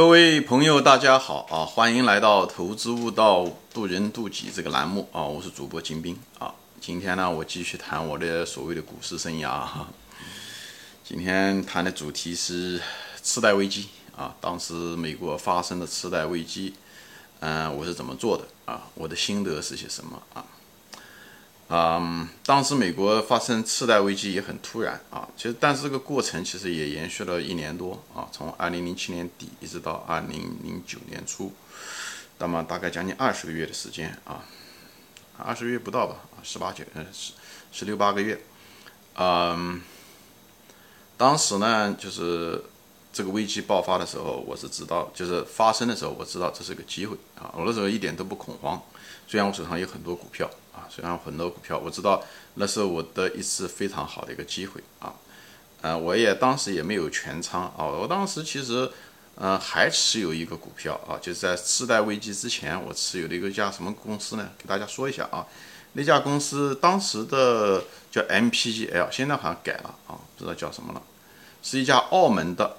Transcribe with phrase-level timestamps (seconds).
[0.00, 1.60] 各位朋友，大家好啊！
[1.62, 5.20] 欢迎来到《投资悟道，渡人渡己》这个栏目啊！
[5.22, 6.54] 我是主播金兵啊。
[6.80, 9.68] 今天呢，我继续谈我的所谓的股市生涯。
[11.04, 12.80] 今天谈的主题是
[13.20, 16.72] 次贷危机啊，当时美国发生的次贷危机，
[17.40, 18.80] 嗯，我是怎么做的啊？
[18.94, 20.42] 我的心得是些什么啊？
[21.72, 31.52] 嗯，当时美国发生次贷危机也很突然啊，其实但是这个过程其实也延续了一年多啊，从二零零七年底一直到二零零九年初，
[32.38, 34.44] 那么大概将近二十个月的时间啊，
[35.38, 37.34] 二十个月不到吧，十八九呃十
[37.70, 38.42] 十六八个月，
[39.14, 39.80] 嗯，
[41.16, 42.64] 当时呢就是
[43.12, 48.82] 这个危机爆发的时候，我是知道，就是发生的时候我知道这是个机会啊，我那时候一点都不恐慌，
[49.28, 50.50] 虽然我手上有很多股票。
[50.72, 52.22] 啊虽然很多股票，我知道
[52.54, 55.14] 那是我的一次非常好的一个机会啊，
[55.80, 58.90] 呃，我也当时也没有全仓啊，我当时其实，
[59.34, 64.50] 呃，还持有一个股票啊，就是在次贷危机之前，我持有的一个家什么公司呢？
[64.58, 65.46] 给大家说一下啊，
[65.94, 71.02] 那家公司当时的叫 MPGL，现在好像改了啊，不知道叫什么了，
[71.62, 72.76] 是一家澳门的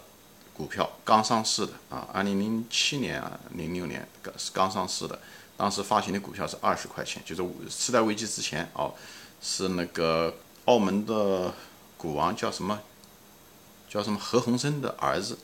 [0.53, 5.19] 股票，刚上市的啊，二零零七年啊，零六年刚刚上市的。
[5.61, 8.95] 当时发行的股票是二十块钱，就是次贷危机之前哦，
[9.39, 11.53] 是那个澳门的
[11.99, 12.81] 股王叫什么？
[13.87, 15.37] 叫什么何鸿燊的儿子，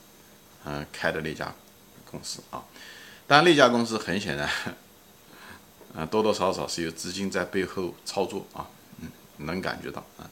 [0.66, 1.54] 嗯，开的那家
[2.10, 2.64] 公司啊。
[3.28, 4.50] 但那家公司很显然，
[5.94, 8.66] 嗯，多多少少是有资金在背后操作啊，
[9.02, 9.12] 嗯，
[9.46, 10.28] 能感觉到啊。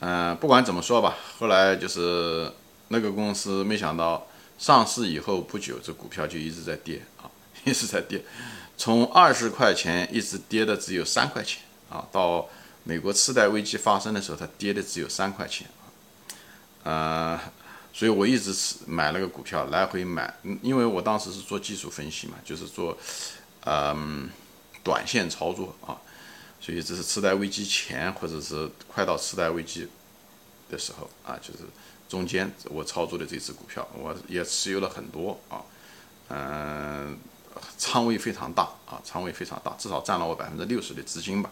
[0.00, 2.52] 嗯，不管怎么说吧，后来就是
[2.88, 4.26] 那个公司没想到
[4.58, 7.30] 上市以后不久，这股票就一直在跌啊，
[7.64, 8.22] 一直在跌。
[8.76, 12.48] 从二十块钱一直跌的只有三块钱啊，到
[12.82, 15.68] 美国次贷危机发生的时候，它跌的只有三块钱
[16.82, 17.40] 啊，呃，
[17.92, 22.98] 所以我一直是买了个股票来回买，因为我当时是做技术分析嘛，就是做
[23.64, 24.28] 嗯
[24.82, 25.94] 短线操作啊，
[26.60, 29.86] 所以这是次贷危机前或者是快到次贷危机
[30.68, 31.60] 的时候啊，就是
[32.08, 35.62] 中间我操作的这只股票，我也持有了很多啊，
[36.30, 37.16] 嗯。
[37.76, 41.50] 仓位非常大啊，仓位非常大，至少占了我百分之六十的资金吧。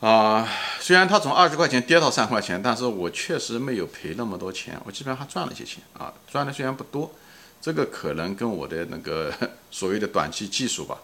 [0.00, 0.48] 啊，
[0.80, 7.12] 虽然它从二十块钱跌到三块钱，但是我确实没有赔那么多钱，我基本上还赚了一些钱啊，赚的虽然不多，
[7.60, 9.32] 这个可能跟我的那个
[9.70, 10.98] 所谓的短期技术吧，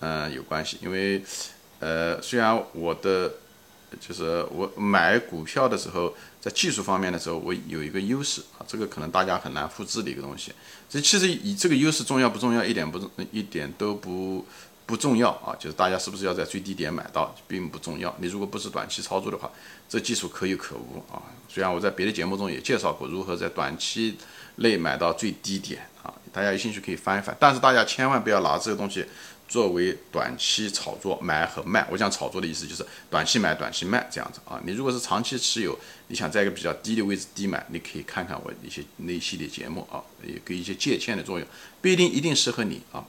[0.00, 1.24] 嗯，有关系，因为
[1.80, 3.32] 呃，虽然我的。
[3.98, 10.52] 就是我买股票的时候，在技术方面的时候，我有一个优势啊，这个可能大家很难复制的一个东西。
[10.88, 14.44] 这其实以这个优势重要不重要，一点不重，一点都不
[14.84, 15.54] 不重要啊。
[15.58, 18.14] 就是大家是不是要在最低点买到，并不重要。
[18.18, 19.50] 你如果不是短期操作的话，
[19.88, 21.22] 这技术可有可无啊。
[21.48, 24.16] 虽然我在别的节目中也介绍过如何在短期
[24.56, 27.34] 内买到最低点啊，大家有兴趣可以翻一翻。
[27.40, 29.06] 但是大家千万不要拿这个东西。
[29.48, 34.60] 作为短期炒作买和卖，我讲炒作的意思就是短期买、短期卖这样子啊。
[34.64, 41.46] 你如果是长期持有，你想在一个比较低的位置低买，你可以看看我一些那一系列节目啊，也给一些借鉴的作用，
[41.80, 43.04] 不一定一定适合你啊。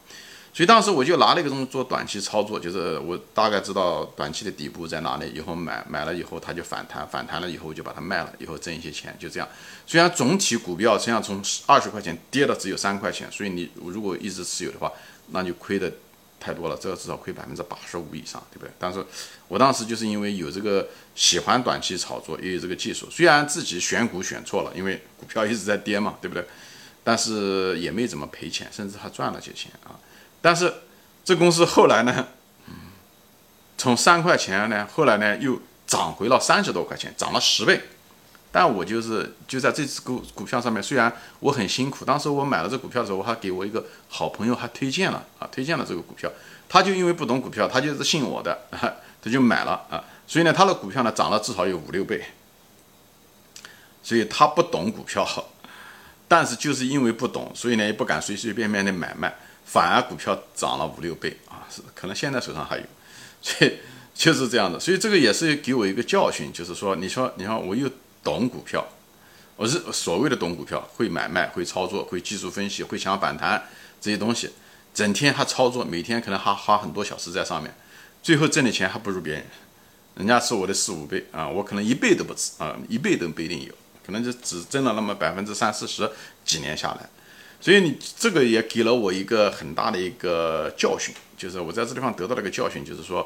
[0.54, 9.48] 所以当时我就拿那个东西做短期操作，就是我大概知道短期的底部在哪里，以后买买了以后它就反弹，反弹了以后就把它卖了，以后挣一些钱，就这样。
[9.86, 14.92] 虽然总体股票实际上从二十块钱跌到只有三块钱，所以你如果一直持有的话，
[15.32, 15.92] 那就亏的。
[16.40, 18.72] 太多了，这个至少亏百分之八十五以上，对不对？
[18.78, 19.04] 但是
[19.48, 26.46] 我当时就是因为有这个喜欢短期炒作，也有这个技术，虽然自己选股选错了，因为股票一直在跌嘛，对不对？
[27.04, 29.98] 但是也没怎么赔钱，甚至还赚了些钱啊。
[30.42, 30.74] 但是
[31.24, 32.28] 这公司后来呢，
[33.78, 37.82] 从三块钱呢，后来呢又涨回了三十多块钱，涨了十倍。
[38.52, 46.32] 但我就是就在这只股股票上面，虽然我很辛苦，当时我买了这股票的时候，我还给我一个好朋友还推荐了啊，推荐了这个股票，
[46.68, 48.58] 他就因为不懂股票，他就是信我的，
[49.22, 52.24] 他就买了啊，所以呢，他的股票呢涨了至少有五六倍，
[54.02, 55.28] 所以他不懂股票，
[56.28, 59.36] 但是就是因为不懂，所以呢也不敢随随便便的买卖，
[59.66, 62.84] 反而股票涨了五六倍啊，是可能现在手上还有，
[63.42, 63.74] 所以
[64.16, 67.88] 就是这样的，所以这个也是给我一个教训，就是说，你说你看我又。
[68.28, 68.86] 懂股票，
[69.56, 73.70] 我是所谓的懂股票，会买卖，会操作，会技术分析，会抢反弹
[74.02, 74.52] 这些东西，
[74.94, 77.74] 整天还操作，每天可能还花很多小时在上面，
[78.22, 79.46] 最后挣的钱还不如别人，
[80.16, 83.74] 人家是我的四五倍啊，我可能一倍都不止啊，一倍都不一定有，
[84.06, 86.12] 可能就只挣了那么百分之三四十，
[86.44, 87.10] 几年下来，
[87.62, 93.26] 所以你这个也给了我一个很大的一个教训，就是我在这地方得到了一个教训，就是说。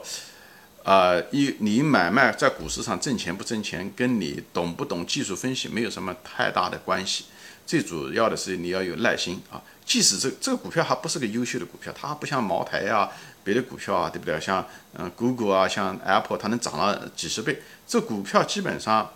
[0.83, 7.25] 啊，一你买卖在股市上挣钱不挣钱，跟你懂不懂技术分析没有什么太大的关系。
[7.65, 9.61] 最主要的是你要有耐心啊。
[9.85, 13.09] 即使这这个股票还不是个优秀的股票，它不像茅台呀、
[13.43, 14.39] 别的股票啊，对不对？
[14.39, 17.61] 像嗯，Google 啊，像 Apple，它能涨了几十倍。
[17.85, 19.09] 这股票基本上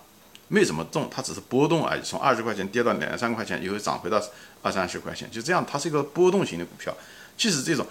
[0.50, 4.22] 没怎么动，它只是波动而已，从二十块钱跌到两三块钱，以后涨回到
[4.62, 6.96] 二三十块钱，就这样，它是一个波动型的股票。
[7.38, 7.86] 即使这种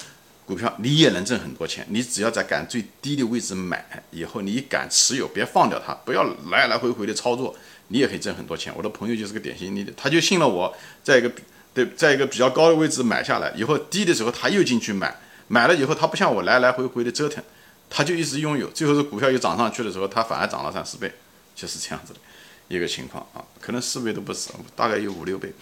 [0.47, 1.87] 股票，你也能挣很多钱。
[1.91, 7.57] 你只要在赶最低的位置买，以后你敢持有，别放掉它，不要来来回回的操作，
[7.89, 8.73] 你也可以挣很多钱。
[8.77, 11.31] 我的朋友就是个典型例子，他就信了我，在一个。
[11.75, 15.13] 对，在一个比较高的位置买下来以后，低的时候他又进去买，
[15.49, 17.43] 买了以后他不像我来来回回的折腾，
[17.91, 21.13] 他就一直拥有，最后是股票又涨上去的时候，他反而涨了三四倍，
[21.57, 22.21] 就是这样子的
[22.69, 25.53] 一个情况啊，可能四倍都不止，大概有五六倍。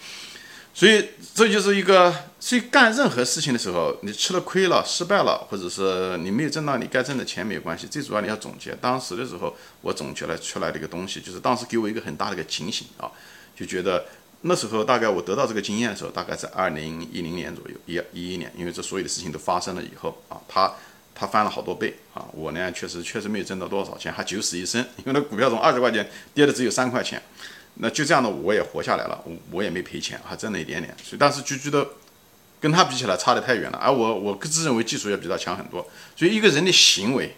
[0.73, 8.75] 所以这就是一个，所以干任何事情的时候，你吃了亏了、失败了，或者是你没有挣到你该挣的钱没有关系，最主要你要总结。
[8.81, 13.11] 当时的时候，我总结了出来的一个东西，就是当时给我一个很大的一个警醒啊，
[13.55, 14.05] 就觉得。
[14.45, 20.69] 那时候大概我得到这个经验的时候，大概在二零一零年左右，一一一年，因为这所有的事情都发生了以后啊，它
[21.15, 27.23] 它翻了好多倍啊，我呢确实确实没有挣到多少钱，还九死一生，因为那股票从二十块钱跌的只有三块钱，
[27.75, 31.87] 那就这样的我也活下来了，我我也没赔钱，还挣了一点点，所以当时就觉得
[32.59, 37.35] 跟他比起来差得太远了，而我我自认为技术要比他强很多，所以一个人的行为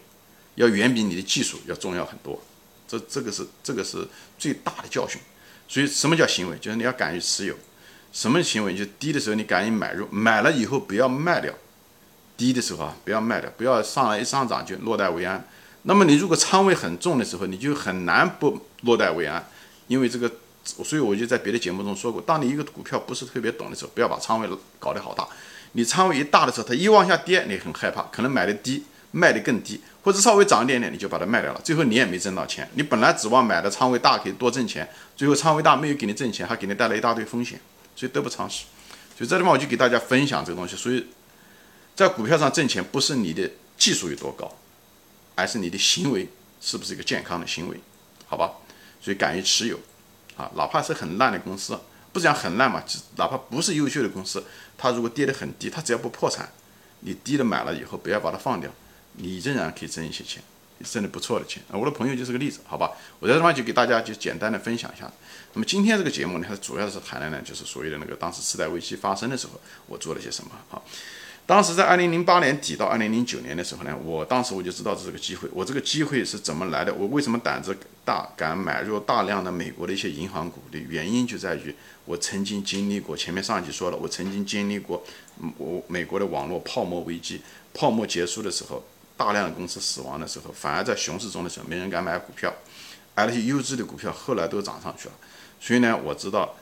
[0.56, 2.42] 要远比你的技术要重要很多，
[2.88, 5.20] 这这个是这个是最大的教训。
[5.68, 6.56] 所以，什么叫行为？
[6.60, 7.56] 就是你要敢于持有。
[8.14, 8.76] 什么行为？
[8.76, 11.52] 就低的时候你敢于买入，买了以后不要卖掉。
[12.38, 15.44] 低的时候啊，不要卖掉，不要上来一上涨就落袋为安。
[15.82, 19.44] 那么你如果仓位很重的时候，你就很难不落袋为安。
[19.88, 20.32] 因为这个，
[20.64, 24.50] 所以我就在别的节目中说过，当你一个股票不是特别懂的时候，不要把仓位
[24.80, 25.28] 搞得好大。
[25.74, 28.84] 你仓位一大的时候，它一往下跌，你很害怕，可能买的低。
[29.12, 32.70] 卖的更低，或者稍微涨一点点，你就把它卖掉了，最后你也没挣到钱。
[32.74, 34.86] 你本来指望买的仓位大可以多挣钱，
[35.16, 37.58] 最后仓位大没有给你挣钱，还给你带来一大堆风险，
[37.96, 38.66] 所以得不偿失。
[39.18, 40.76] 所以这地方我就给大家分享这个东西。
[40.76, 41.08] 所以
[41.96, 44.54] 在股票上挣钱，不是你的技术有多高，
[45.36, 46.28] 而是你的行为
[46.60, 47.80] 是不是一个健康的行为，
[48.28, 48.52] 好吧？
[49.06, 49.80] 所以敢于持有
[50.36, 51.80] 啊，哪怕是很烂的公司，
[52.12, 52.84] 不讲很烂嘛，
[53.18, 54.44] 哪怕不是优秀的公司，
[54.76, 56.50] 它如果跌得很低，它只要不破产，
[57.02, 58.68] 你低的买了以后，不要把它放掉。
[59.18, 60.42] 你仍然可以挣一些钱，
[60.84, 61.78] 挣的不错的钱啊！
[61.78, 62.94] 我的朋友就是个例子，好吧？
[63.20, 65.08] 我在这地方就给大家就简单的分享一下。
[65.54, 70.82] 那么今天这个节目呢，它主要是谈的呢，就是所谓的那个当时次贷危机发生的时候，我做了些什么啊？
[71.48, 75.48] 当时在二零零八年底到二零零九年的时候呢，我当时我就知道这是个机会。
[75.54, 76.94] 我这个机会是怎么来的？
[76.94, 81.76] 我为什么胆子大，敢买入大量的美国的一些银行股的原因就在于，
[82.06, 83.16] 我曾经经历过。
[83.16, 85.04] 前面上一集说了，我曾经经历过，
[85.58, 87.42] 我美国的网络泡沫危机，
[87.74, 88.84] 泡沫结束的时候。
[89.18, 92.54] 大量的公司死亡的时候，反而在熊市中的时候，没人敢买股票，
[93.14, 95.14] 而那些优质的股票后来都涨上去了。
[95.58, 96.54] 所以呢，我知道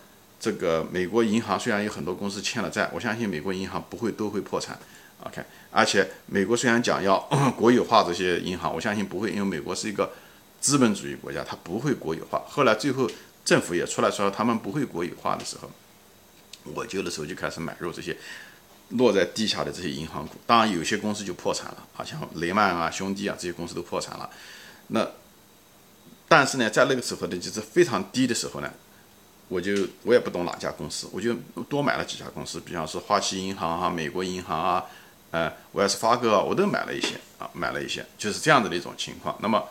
[0.44, 4.78] 这个美国银行虽然有很多公司欠了债，我相信美国银行不会都会破产。
[5.24, 5.42] OK，
[5.72, 7.18] 而且美国虽然讲要
[7.56, 10.12] 国有化这些银行，我相信不会，因为美国是一个
[10.60, 12.44] 资本主义国家，它不会国有化。
[12.46, 13.10] 后来最后
[13.46, 15.72] 政府也出来说他们不会国有化的时候，
[16.76, 18.18] 我就那时候就开始买入这些。
[18.90, 24.30] 落在地下的这些银行股，当然有些公司就破产了，啊，像雷曼啊、兄弟啊这些公司都破产了。
[24.90, 25.08] 那
[26.28, 28.72] 但是呢，在那个时候呢，就是非常低的时候呢，
[29.54, 31.36] 我就我也不懂哪家公司，我就
[31.70, 34.86] 多买了几家公司，比方说花旗银行啊、美国银行啊、
[35.30, 39.38] 呃、威尔斯发哥啊，我都买了一些啊，买了一些，就是这样子的一种情况。
[39.42, 39.64] 那么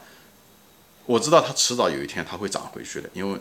[1.06, 3.40] 我知道它迟早有一天它会涨回去的，因为。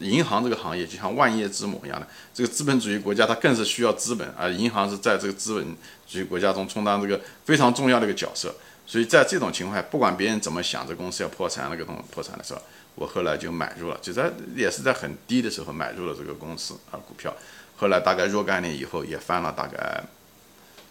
[0.00, 5.74] 银行这个行业就像万业之母一样的，这个资本主义国家它更是需要资本，而银行是在这个资本
[6.06, 8.54] 主义国家中充当这个非常重要的一个角色。
[8.86, 12.62] 所以在这种情况下，不管别人怎么想，这公司要破产，那个东破产的时候，
[12.94, 17.34] 我后来就买入了，就在也是在很低的时候买入了这个公司啊股票。
[17.76, 20.02] 后来大概若干年以后也翻了大概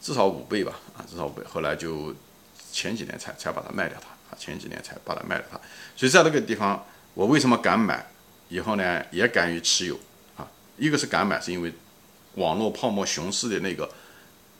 [0.02, 1.44] 至少五倍吧，啊至少五倍。
[1.52, 2.14] 后来就
[2.72, 5.60] 前几年才才把它卖掉它，啊前几年才把它卖掉它。
[5.96, 8.06] 所以在那个地方，我为什么敢买？
[8.50, 10.00] 以后呢，也敢于持有
[10.38, 10.48] 啊。
[10.78, 11.74] 一个是敢买，是因为
[12.36, 13.90] 网络泡沫熊市的那个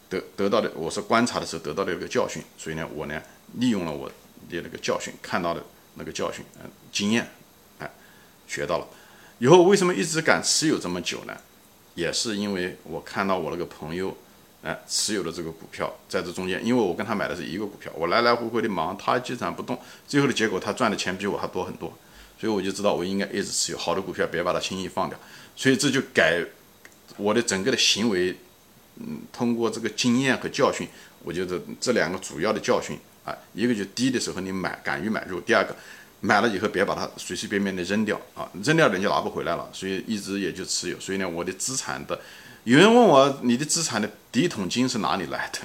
[0.10, 2.42] 得得到的，我是观察的时候得到的一个教训。
[2.58, 3.22] 所以呢，我呢
[3.60, 4.08] 利用了我
[4.50, 5.64] 的那个教训，看到的
[5.96, 7.30] 那个教训，嗯，经验，
[7.80, 7.90] 哎，
[8.48, 8.88] 学到了。
[9.40, 11.36] 以后为什么一直敢持有这么久呢？
[11.96, 14.16] 也是因为我看到我那个朋友，
[14.64, 21.92] 哎，持有的这个股票在这中间，因为我跟他买的是一个股票，我来来回回的忙，他基本上不动，最后的结果他赚的钱比我还多很多。
[22.38, 25.18] 所以我就知道我应该一直持有好的股票，别把它轻易放掉。
[25.56, 26.44] 所以这就改
[27.16, 28.36] 我的整个的行为，
[28.98, 30.88] 嗯，通过这个经验和教训，
[31.24, 35.76] 我觉得这两个主要的教训啊，一个就低的时候你买，敢于买入；第二个，
[36.22, 41.00] 买了以后别把它随随便便的扔掉啊，扔掉人家拿不回来了，所以一直也就持有。
[41.00, 42.20] 所以呢，我的资产的，
[42.64, 45.60] 有人问我你的资产的第一桶金是哪里来的？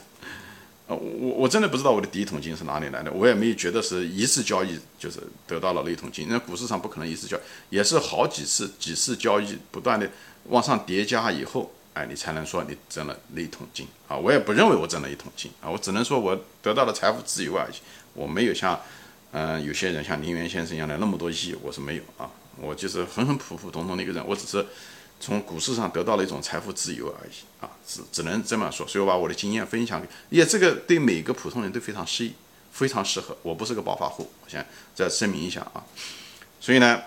[0.88, 6.26] 呃，我我真的不知道我的第一桶金是哪里来的，我也没有觉得是一次交易就是得到了那一桶金。
[6.28, 10.10] 那股市上不可能一次交，也是好几次几次交易不断的
[10.48, 14.16] 往上叠加以后，哎，你才能说你挣了那一桶金啊。
[14.16, 17.74] 我也不认为我挣了一桶金啊，我只能说我得到了财富自由而已，
[18.14, 18.80] 我没有像。
[19.32, 24.66] 嗯，有些人像林园先生一样的那么多亿，我是没有啊，我就是很很普普通通的一个人，我只是
[25.20, 32.32] 从股市上得到了一种财富自由而已啊，只只能这么说，所以我把我的经验分享给，也这个对每个普通人都非常适宜，
[32.72, 33.36] 非常适合。
[33.42, 34.66] 我不是个暴发户，我先
[34.96, 35.84] 再声明一下啊。
[36.60, 37.00] 所以呢，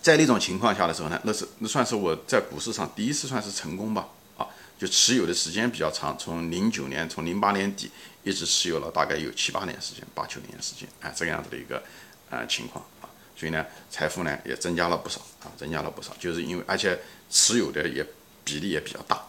[0.00, 4.08] 在那种情况下的时候呢，那是那算是我在股市上第一次算是成功吧。
[4.36, 4.46] 啊
[4.78, 7.90] 就持有的时间比较长，从零九年，从零八年底
[8.22, 11.82] 一直持有了大概有七八年时间，八九年时间，啊，这个样子的一个
[12.30, 16.96] 呃情况啊，所以呢，财富呢也增加了不少啊，增加了不少，就是因为而且
[17.28, 18.06] 持有的也
[18.44, 19.20] 比例也比较大，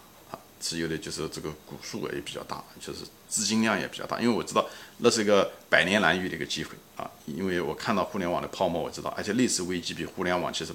[0.59, 10.73] 持有的就是这个股数也比较大，就是资金量也比较大，因为我知道那是一个百年难遇的一个机会啊，因为我看到互联网的泡沫，我知道，而且类似危机比互联网其实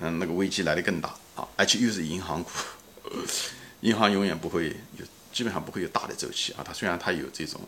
[0.00, 2.50] 嗯那个危机来的更大啊，而且又是银行股。
[3.82, 6.64] 银行永远不会有，基本上不会有大的周期啊。
[6.66, 7.60] 它虽然它有这种，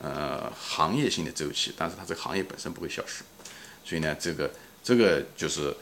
[0.00, 3.22] 呃，行业性的周期，但是它这个行业本身不会消失。
[3.84, 4.50] 所以呢，这个
[4.82, 5.72] 这个就是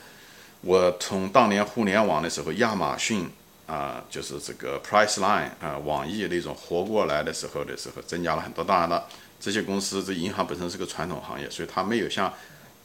[0.60, 3.30] 我从当年互联网的时候，亚马逊
[3.68, 8.64] 啊，就是这个 Priceline 啊，网易那种活过来的时候的时候，增加了很多。
[8.64, 9.06] 当然了，
[9.38, 12.32] 这些公司这银行本身是个传统行业，所以它没有像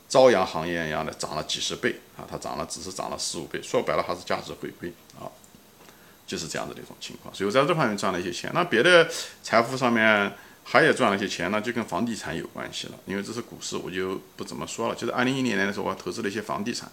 [0.07, 3.59] 朝阳行业一样的涨了几十倍啊，它涨了只是涨了四五倍。
[3.63, 5.25] 说白了，它是价值回归啊。
[6.25, 8.49] 就是这样子的一种情况，所以我在这方面赚了一些钱。
[8.53, 9.07] 那别的
[9.43, 10.31] 财富上面
[10.63, 12.93] 还也赚了一些钱，那就跟房地产有关系了。
[13.05, 14.95] 因为这是股市，我就不怎么说了。
[14.95, 16.89] 就是二零一零年的时候，我投资了一些房地产，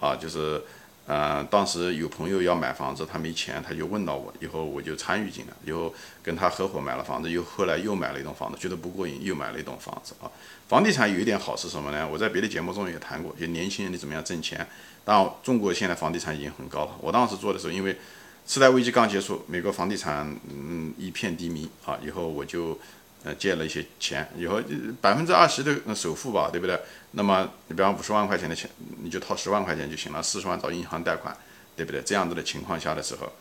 [0.00, 0.62] 啊，就是，
[1.08, 10.30] 呃，当时有朋友要买房子，他没钱，他就问到我，以后我就参与进来，以后跟他合伙买了房子，又后来又买了一栋房子，觉得不过瘾，又买了一栋房子啊。
[10.68, 12.06] 房地产有一点好是什么呢？
[12.06, 14.68] 我在别的节目中也谈过，就年轻人你怎么样挣钱。
[15.02, 16.90] 当然，中国现在房地产已经很高了。
[17.00, 17.96] 我当时做的时候，因为
[18.44, 22.78] 次贷危机刚结束，美国房地产嗯一片低迷啊，以后我就
[23.24, 24.60] 呃借了一些钱，以后
[25.00, 26.78] 百分之二十的首付吧，对不对？
[27.12, 28.68] 那么你比方五十万块钱的钱，
[29.02, 31.36] 你就掏十万块钱就行了，四十万找银行贷款，
[31.76, 32.00] 对不对？
[32.02, 33.32] 这样子的情况下的时候，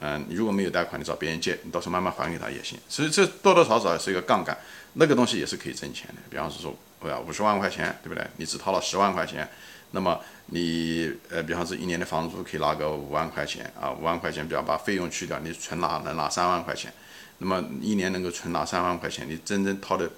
[0.00, 2.78] 嗯，你如果没有贷款，你找别人借，你到时候慢慢还给他也行。
[2.88, 4.56] 所以这多多少少是一个杠杆，
[4.94, 6.14] 那个东西也是可以挣钱的。
[6.28, 8.26] 比方说，我要五十万块钱，对不对？
[8.36, 9.48] 你只掏了十万块钱。
[9.94, 16.90] 那么你呃，比方说一年的房租可以拿个五万块钱啊，五万块钱，比方把费用去掉，你纯拿能拿三万块钱，
[17.38, 20.10] 那么一年能够存拿三万块钱，你真正掏的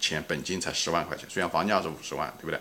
[0.00, 2.60] 钱本金才十万块钱，虽然房价是五十万，对不对？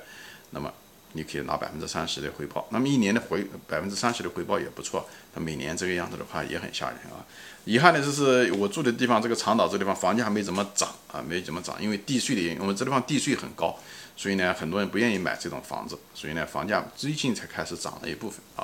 [0.52, 0.72] 那么
[1.14, 7.26] 你可以拿百分之三十的回报，那么一年的回百分之三十的回报也不错，那每年这个样子的话也很吓人啊。
[7.66, 13.78] 遗憾的就是我住的地方这个长岛这地方房价没怎么涨啊，没怎么涨，因为地税的原因，我们这地方地税很高。
[14.16, 18.62] 所以呢，很多人不愿意买这种房子，所以呢，房价最近才开始涨了一部分啊。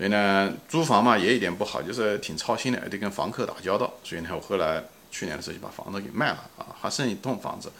[0.00, 3.92] 所以呢，租房嘛也有一点不好，就是挺操心的，得跟房客打交道。
[4.02, 7.70] 所以呢，我后来去年的时候就把房子给卖了啊，还剩一栋房子，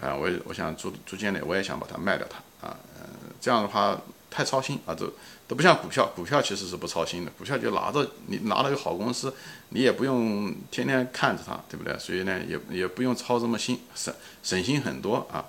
[0.00, 5.12] 啊，我我想逐逐渐的，我也想把它卖掉它啊，嗯，这样的话太操心啊，都
[5.48, 9.34] 都不像股票，股票其实是不操心的，股票就拿着你拿了个好公司，
[9.70, 11.98] 你也不用天天看着它，对不对？
[11.98, 14.14] 所以呢，也也不用操这么心，省
[14.44, 15.46] 省心很多啊。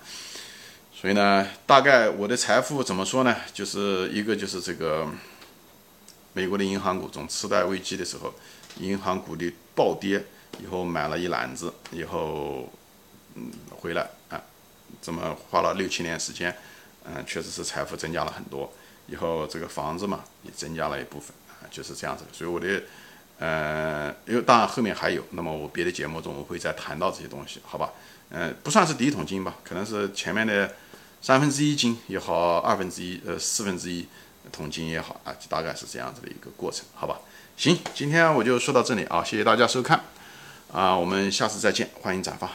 [0.99, 3.35] 所以呢，大概我的财富怎么说呢？
[3.53, 5.07] 就是一个就是这个
[6.33, 8.33] 美国的银行股，从次贷危机的时候，
[8.77, 10.23] 银行股的暴跌
[10.61, 12.71] 以后买了一篮子，以后
[13.35, 14.41] 嗯回来啊，
[15.01, 16.55] 这么花了六七年时间，
[17.03, 18.71] 嗯，确实是财富增加了很多。
[19.07, 22.23] 以后这个房子嘛也增加了一部分啊，就是这样子。
[22.31, 22.83] 所以我的
[23.39, 27.91] 呃，因为当然后面还有，那么我别的节目中我会再谈到这些东西，好吧？
[28.29, 30.73] 嗯，不算是第一桶金吧，可能是前面的。
[31.23, 34.07] 三分之一金也好，二分之一呃四分之一
[34.51, 37.19] 同金也好啊，就大概是这样子的一个过程，好吧？
[37.57, 40.01] 行，今天我就说到这里啊，谢谢大家收看
[40.71, 42.49] 啊，我们下次再见，欢迎转发。